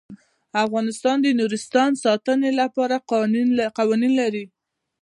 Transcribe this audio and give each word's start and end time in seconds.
افغانستان 0.65 1.17
د 1.21 1.27
نورستان 1.39 1.89
د 1.93 1.97
ساتنې 2.05 2.51
لپاره 2.61 2.95
قوانین 3.87 4.11
لري. 4.19 4.45